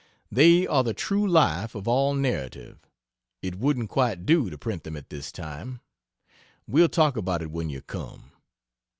[0.31, 2.89] They are the true life of all narrative.
[3.43, 5.79] It wouldn't quite do to print them at this time.
[6.67, 8.31] We'll talk about it when you come.